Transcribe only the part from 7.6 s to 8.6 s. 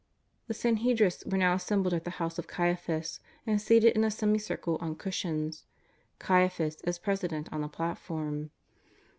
a platform.